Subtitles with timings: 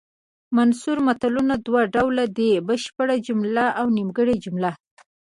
[0.57, 4.71] منثور متلونه دوه ډوله دي بشپړه جمله او نیمګړې جمله